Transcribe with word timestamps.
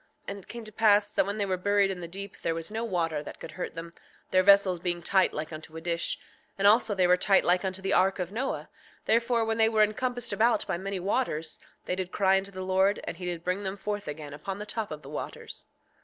6:7 0.23 0.23
And 0.29 0.39
it 0.39 0.47
came 0.47 0.65
to 0.65 0.71
pass 0.71 1.13
that 1.13 1.27
when 1.27 1.37
they 1.37 1.45
were 1.45 1.57
buried 1.57 1.91
in 1.91 2.01
the 2.01 2.07
deep 2.07 2.39
there 2.41 2.55
was 2.55 2.71
no 2.71 2.83
water 2.83 3.21
that 3.21 3.39
could 3.39 3.51
hurt 3.51 3.75
them, 3.75 3.93
their 4.31 4.41
vessels 4.41 4.79
being 4.79 5.03
tight 5.03 5.31
like 5.31 5.53
unto 5.53 5.77
a 5.77 5.81
dish, 5.81 6.17
and 6.57 6.65
also 6.67 6.95
they 6.95 7.05
were 7.05 7.17
tight 7.17 7.45
like 7.45 7.63
unto 7.63 7.83
the 7.83 7.93
ark 7.93 8.17
of 8.17 8.31
Noah; 8.31 8.67
therefore 9.05 9.45
when 9.45 9.59
they 9.59 9.69
were 9.69 9.83
encompassed 9.83 10.33
about 10.33 10.65
by 10.65 10.75
many 10.79 10.99
waters 10.99 11.59
they 11.85 11.93
did 11.95 12.11
cry 12.11 12.37
unto 12.37 12.49
the 12.49 12.63
Lord, 12.65 12.99
and 13.03 13.17
he 13.17 13.25
did 13.25 13.43
bring 13.43 13.61
them 13.61 13.77
forth 13.77 14.07
again 14.07 14.33
upon 14.33 14.57
the 14.57 14.65
top 14.65 14.89
of 14.89 15.03
the 15.03 15.09
waters. 15.11 15.67